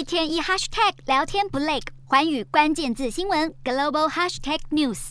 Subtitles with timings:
[0.00, 5.10] 一天一 hashtag 聊天不累，寰宇关键字新闻 global hashtag news。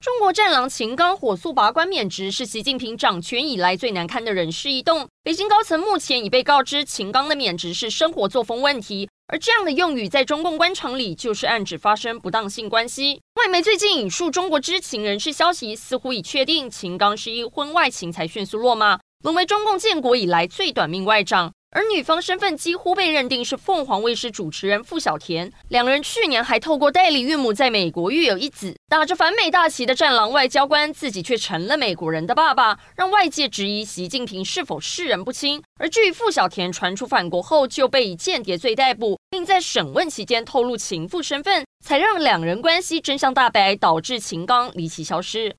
[0.00, 5.06] 中国战狼秦刚火速拔官免职，是习近平掌权以来最难堪的人事异动。
[5.22, 13.20] 北京高层目前已被告知，秦刚的免职是生活作风问题，而这样的用语在中共官场里就是暗指发生不当性关系。
[13.36, 21.52] 外媒最近引述中国知情人士消息，似乎已确定秦刚是因婚外情才迅速落马，沦为中共建国以来最短命外长。
[21.74, 28.76] 而女方身份几乎被认定是凤凰卫视主持人傅小田，两人去年还透过代理孕母在美国育有一子。
[28.88, 35.60] 打着反美大旗的战狼外交官，自己却成了美国人的爸爸，让外界质疑习近平是否世人不清。
[35.80, 45.52] 而至于傅小田传出返国后就被以间谍罪逮捕，并在审问期间透露情妇身份，才让两人关系真相大白，导致秦刚离奇消失。